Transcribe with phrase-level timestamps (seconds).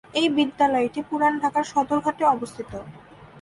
[0.13, 2.71] এই বিদ্যালয়টি পুরান ঢাকার সদরঘাট এ অবস্থিত।